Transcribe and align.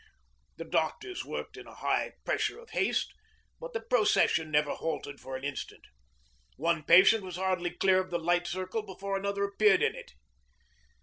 The 0.57 0.65
doctors 0.65 1.23
worked 1.25 1.57
in 1.57 1.67
a 1.67 1.75
high 1.75 2.13
pressure 2.25 2.57
of 2.57 2.71
haste, 2.71 3.13
but 3.59 3.73
the 3.73 3.81
procession 3.87 4.49
never 4.49 4.71
halted 4.73 5.19
for 5.19 5.35
an 5.37 5.43
instant; 5.43 5.85
one 6.55 6.81
patient 6.83 7.23
was 7.23 7.35
hardly 7.35 7.69
clear 7.69 7.99
of 7.99 8.09
the 8.09 8.17
light 8.17 8.47
circle 8.47 8.81
before 8.81 9.15
another 9.15 9.43
appeared 9.43 9.83
in 9.83 9.93
it. 9.93 10.13